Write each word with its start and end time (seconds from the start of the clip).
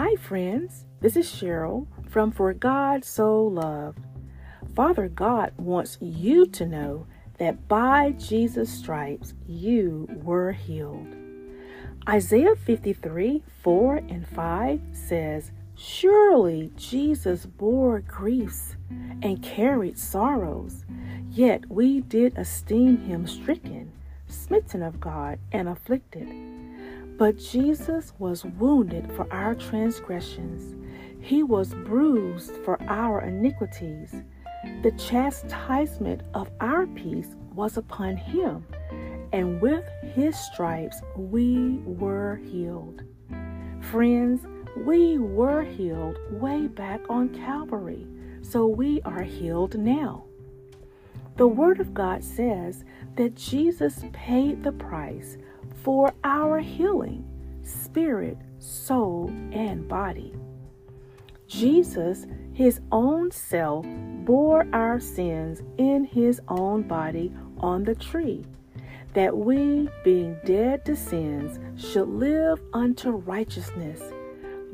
Hi, 0.00 0.14
friends. 0.14 0.84
This 1.00 1.16
is 1.16 1.26
Cheryl 1.26 1.88
from 2.08 2.30
For 2.30 2.54
God 2.54 3.04
So 3.04 3.42
Loved. 3.42 3.98
Father 4.76 5.08
God 5.08 5.50
wants 5.56 5.98
you 6.00 6.46
to 6.46 6.66
know 6.66 7.08
that 7.38 7.66
by 7.66 8.12
Jesus' 8.12 8.70
stripes 8.70 9.34
you 9.44 10.06
were 10.22 10.52
healed. 10.52 11.16
Isaiah 12.08 12.54
53 12.54 13.42
4 13.60 13.96
and 13.96 14.24
5 14.28 14.80
says, 14.92 15.50
Surely 15.74 16.70
Jesus 16.76 17.44
bore 17.44 17.98
griefs 17.98 18.76
and 19.20 19.42
carried 19.42 19.98
sorrows, 19.98 20.84
yet 21.28 21.68
we 21.68 22.02
did 22.02 22.38
esteem 22.38 22.98
him 22.98 23.26
stricken, 23.26 23.90
smitten 24.28 24.80
of 24.80 25.00
God, 25.00 25.40
and 25.50 25.68
afflicted. 25.68 26.28
But 27.18 27.36
Jesus 27.36 28.12
was 28.20 28.44
wounded 28.44 29.10
for 29.10 29.26
our 29.32 29.56
transgressions, 29.56 30.76
he 31.20 31.42
was 31.42 31.74
bruised 31.74 32.52
for 32.64 32.80
our 32.84 33.22
iniquities. 33.22 34.14
The 34.84 34.92
chastisement 34.92 36.22
of 36.32 36.48
our 36.60 36.86
peace 36.86 37.34
was 37.54 37.76
upon 37.76 38.16
him, 38.16 38.64
and 39.32 39.60
with 39.60 39.84
his 40.14 40.38
stripes 40.38 41.02
we 41.16 41.80
were 41.84 42.36
healed. 42.36 43.02
Friends, 43.80 44.46
we 44.86 45.18
were 45.18 45.64
healed 45.64 46.18
way 46.30 46.68
back 46.68 47.00
on 47.10 47.30
Calvary, 47.30 48.06
so 48.42 48.68
we 48.68 49.02
are 49.02 49.22
healed 49.22 49.76
now. 49.76 50.22
The 51.36 51.48
Word 51.48 51.80
of 51.80 51.94
God 51.94 52.22
says 52.22 52.84
that 53.16 53.34
Jesus 53.34 54.04
paid 54.12 54.62
the 54.62 54.72
price 54.72 55.36
for 55.82 56.12
our 56.24 56.58
healing, 56.58 57.24
spirit, 57.62 58.38
soul, 58.58 59.30
and 59.52 59.88
body. 59.88 60.34
Jesus, 61.46 62.26
his 62.52 62.80
own 62.92 63.30
self, 63.30 63.86
bore 64.24 64.66
our 64.72 65.00
sins 65.00 65.62
in 65.78 66.04
his 66.04 66.40
own 66.48 66.82
body 66.82 67.32
on 67.58 67.84
the 67.84 67.94
tree, 67.94 68.44
that 69.14 69.36
we, 69.36 69.88
being 70.04 70.36
dead 70.44 70.84
to 70.84 70.94
sins, 70.94 71.58
should 71.80 72.08
live 72.08 72.60
unto 72.74 73.10
righteousness, 73.10 74.02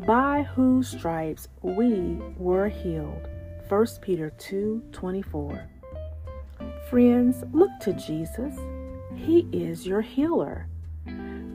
by 0.00 0.42
whose 0.42 0.88
stripes 0.88 1.48
we 1.62 2.18
were 2.36 2.68
healed. 2.68 3.28
1 3.68 3.86
Peter 4.02 4.30
2 4.30 4.82
24. 4.90 5.70
Friends, 6.90 7.44
look 7.52 7.70
to 7.80 7.92
Jesus. 7.92 8.54
He 9.14 9.46
is 9.52 9.86
your 9.86 10.00
healer. 10.00 10.66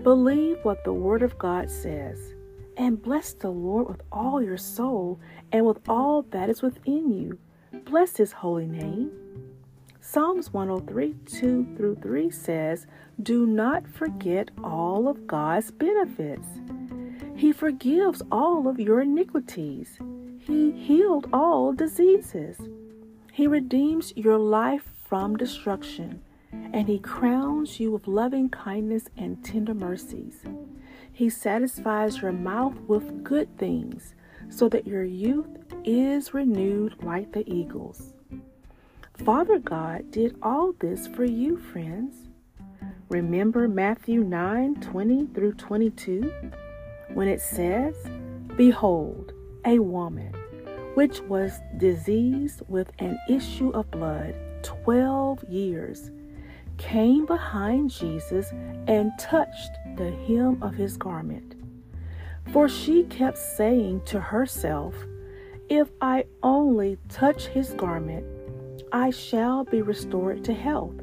Believe 0.04 0.60
what 0.64 0.86
the 0.86 0.94
Word 0.94 1.24
of 1.24 1.38
God 1.38 1.70
says, 1.70 2.34
and 2.78 3.02
bless 3.02 3.34
the 3.34 3.50
Lord 3.50 3.90
with 3.90 4.02
all 4.14 4.42
your 4.42 4.58
soul 4.58 5.20
and 5.52 5.66
with 5.66 5.78
all 5.90 6.22
that 6.32 6.50
is 6.50 6.62
within 6.62 7.12
you. 7.12 7.38
Bless 7.84 8.16
His 8.16 8.32
holy 8.32 8.66
name. 8.66 9.12
Psalms 10.00 10.54
103 10.54 11.16
2 11.26 11.76
through 11.76 11.96
3 11.96 12.32
says, 12.32 12.88
Do 13.22 13.46
not 13.46 13.90
forget 13.90 14.52
all 14.64 15.10
of 15.10 15.28
God's 15.28 15.70
benefits. 15.70 16.48
He 17.36 17.52
forgives 17.52 18.22
all 18.32 18.70
of 18.70 18.80
your 18.80 19.02
iniquities. 19.02 20.00
He 20.40 20.72
healed 20.72 21.28
all 21.34 21.74
diseases. 21.74 22.58
He 23.34 23.48
redeems 23.48 24.14
your 24.16 24.38
life 24.38 24.90
from 25.04 25.36
destruction 25.36 26.22
and 26.74 26.88
he 26.88 27.00
crowns 27.00 27.80
you 27.80 27.92
with 27.92 28.08
loving 28.08 28.50
kindness 28.50 29.06
and 29.18 29.44
tender 29.44 29.74
mercies. 29.74 30.44
He 31.12 31.30
satisfies 31.30 32.22
your 32.22 32.32
mouth 32.32 32.80
with 32.88 33.24
good 33.24 33.58
things, 33.58 34.14
so 34.50 34.70
that 34.70 34.88
your 34.88 35.04
youth 35.04 35.48
is 35.84 36.34
renewed 36.34 37.04
like 37.04 37.32
the 37.32 37.48
eagles. 37.52 38.14
Father 39.18 39.60
God 39.60 40.12
did 40.12 40.38
all 40.42 40.74
this 40.80 41.08
for 41.08 41.26
you, 41.26 41.58
friends. 41.58 42.30
Remember 43.10 43.68
Matthew 43.68 44.24
9 44.24 44.76
20 44.82 45.26
through 45.34 45.54
22, 45.54 46.32
when 47.14 47.28
it 47.28 47.42
says, 47.42 47.96
Behold, 48.56 49.34
a 49.66 49.80
woman 49.80 50.34
which 50.94 51.20
was 51.22 51.60
diseased 51.78 52.62
with 52.68 52.92
an 53.00 53.18
issue 53.28 53.70
of 53.72 53.90
blood 53.92 54.36
12 54.64 55.44
years 55.46 56.12
came 56.80 57.28
behind 57.28 57.92
Jesus 57.92 58.52
and 58.88 59.12
touched 59.20 59.78
the 59.98 60.12
hem 60.28 60.58
of 60.64 60.74
his 60.74 60.98
garment. 60.98 61.56
For 62.52 62.68
she 62.68 63.04
kept 63.04 63.38
saying 63.38 64.02
to 64.06 64.20
herself, 64.20 64.96
If 65.70 65.90
I 66.02 66.26
only 66.42 66.98
touch 67.10 67.46
his 67.48 67.74
garment, 67.74 68.26
I 68.92 69.12
shall 69.12 69.66
be 69.66 69.84
restored 69.84 70.44
to 70.46 70.54
health. 70.54 70.96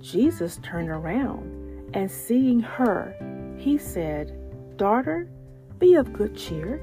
Jesus 0.00 0.58
turned 0.62 0.88
around 0.88 1.90
and 1.92 2.10
seeing 2.10 2.60
her, 2.60 3.14
he 3.58 3.76
said, 3.76 4.32
Daughter, 4.78 5.28
be 5.78 5.94
of 5.94 6.12
good 6.12 6.34
cheer. 6.34 6.80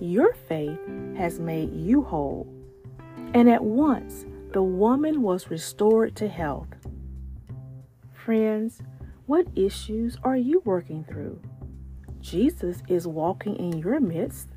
Your 0.00 0.32
faith 0.32 0.78
has 1.16 1.38
made 1.38 1.74
you 1.74 2.02
whole. 2.02 2.46
And 3.34 3.50
at 3.50 3.62
once 3.62 4.24
the 4.52 4.62
woman 4.62 5.20
was 5.20 5.50
restored 5.50 6.16
to 6.16 6.28
health. 6.28 6.79
Friends, 8.30 8.80
what 9.26 9.48
issues 9.56 10.16
are 10.22 10.36
you 10.36 10.62
working 10.64 11.02
through? 11.02 11.40
Jesus 12.20 12.80
is 12.86 13.04
walking 13.04 13.56
in 13.56 13.78
your 13.78 13.98
midst, 13.98 14.50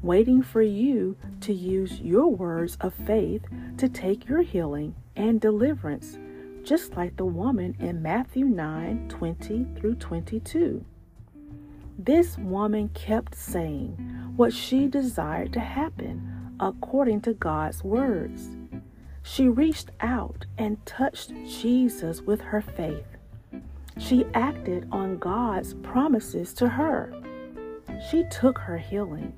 waiting 0.00 0.40
for 0.40 0.62
you 0.62 1.14
to 1.42 1.52
use 1.52 2.00
your 2.00 2.28
words 2.28 2.78
of 2.80 2.94
faith 2.94 3.42
to 3.76 3.86
take 3.86 4.26
your 4.30 4.40
healing 4.40 4.94
and 5.14 5.42
deliverance, 5.42 6.16
just 6.62 6.96
like 6.96 7.18
the 7.18 7.26
woman 7.26 7.76
in 7.78 8.00
Matthew 8.00 8.46
9 8.46 9.10
20 9.10 9.66
through 9.76 9.96
22. 9.96 10.82
This 11.98 12.38
woman 12.38 12.88
kept 12.94 13.34
saying 13.34 13.90
what 14.36 14.54
she 14.54 14.86
desired 14.86 15.52
to 15.52 15.60
happen 15.60 16.56
according 16.60 17.20
to 17.20 17.34
God's 17.34 17.84
words. 17.84 18.56
She 19.22 19.48
reached 19.48 19.90
out 20.00 20.46
and 20.56 20.78
touched 20.86 21.34
Jesus 21.46 22.22
with 22.22 22.40
her 22.40 22.62
faith. 22.62 23.17
She 23.98 24.24
acted 24.34 24.88
on 24.92 25.18
God's 25.18 25.74
promises 25.74 26.54
to 26.54 26.68
her. 26.68 27.12
She 28.10 28.24
took 28.30 28.58
her 28.58 28.78
healing. 28.78 29.32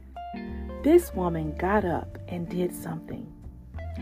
This 0.82 1.15
woman 1.15 1.56
got 1.56 1.84
up 1.84 2.19
and 2.28 2.48
did 2.48 2.75
something, 2.75 3.26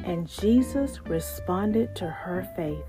and 0.04 0.28
Jesus 0.28 1.00
responded 1.06 1.94
to 1.96 2.06
her 2.08 2.48
faith. 2.56 2.84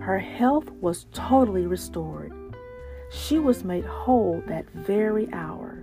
Her 0.00 0.18
health 0.18 0.70
was 0.80 1.06
totally 1.12 1.66
restored. 1.66 2.32
She 3.10 3.38
was 3.38 3.64
made 3.64 3.84
whole 3.84 4.42
that 4.46 4.70
very 4.70 5.32
hour. 5.32 5.82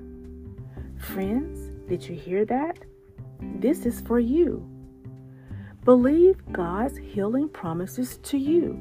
Friends, 0.98 1.72
did 1.90 2.08
you 2.08 2.16
hear 2.16 2.46
that? 2.46 2.78
This 3.42 3.86
is 3.86 4.00
for 4.02 4.20
you. 4.20 4.68
Believe 5.84 6.38
God's 6.52 6.98
healing 6.98 7.50
promises 7.50 8.18
to 8.20 8.38
you. 8.38 8.80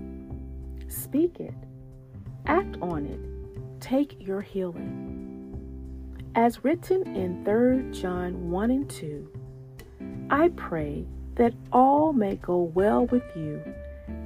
Speak 0.88 1.40
it. 1.40 1.54
Act 2.46 2.76
on 2.82 3.06
it. 3.06 3.20
Take 3.80 4.16
your 4.20 4.40
healing. 4.40 4.98
As 6.34 6.64
written 6.64 7.02
in 7.14 7.44
3 7.44 7.92
John 7.92 8.50
1 8.50 8.70
and 8.70 8.90
2, 8.90 9.28
I 10.30 10.48
pray 10.56 11.06
that 11.34 11.54
all 11.72 12.12
may 12.12 12.36
go 12.36 12.62
well 12.74 13.06
with 13.06 13.24
you, 13.36 13.62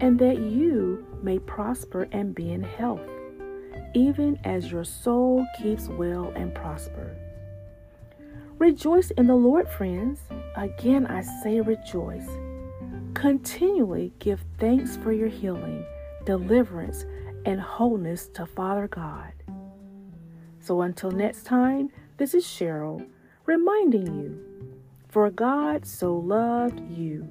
and 0.01 0.19
that 0.19 0.39
you 0.39 1.07
may 1.23 1.39
prosper 1.39 2.09
and 2.13 2.35
be 2.35 2.53
in 2.53 2.63
health, 2.63 3.01
even 3.95 4.39
as 4.45 4.71
your 4.71 4.85
soul 4.85 5.45
keeps 5.59 5.89
well 5.89 6.33
and 6.37 6.55
prosper. 6.55 7.17
Rejoice 8.59 9.11
in 9.13 9.27
the 9.27 9.35
Lord, 9.35 9.69
friends. 9.69 10.21
Again, 10.57 11.07
I 11.07 11.23
say 11.43 11.61
rejoice. 11.61 12.29
Continually 13.15 14.13
give 14.19 14.45
thanks 14.59 14.97
for 14.97 15.13
your 15.13 15.29
healing, 15.29 15.85
deliverance, 16.25 17.05
and 17.47 17.61
wholeness 17.61 18.27
to 18.35 18.45
Father 18.45 18.89
God. 18.89 19.33
So 20.59 20.83
until 20.83 21.13
next 21.13 21.45
time, 21.45 21.91
this 22.17 22.35
is 22.35 22.45
Cheryl 22.45 23.07
reminding 23.47 24.07
you 24.07 24.45
for 25.09 25.31
God 25.31 25.87
so 25.87 26.17
loved 26.17 26.81
you 26.91 27.27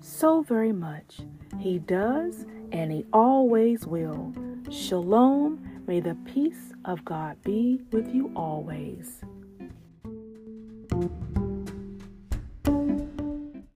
so 0.00 0.42
very 0.42 0.72
much. 0.72 1.18
He 1.58 1.80
does 1.80 2.46
and 2.70 2.92
He 2.92 3.04
always 3.12 3.84
will. 3.86 4.32
Shalom. 4.70 5.82
May 5.86 6.00
the 6.00 6.16
peace 6.32 6.72
of 6.84 7.04
God 7.04 7.36
be 7.42 7.82
with 7.90 8.12
you 8.14 8.32
always. 8.34 9.20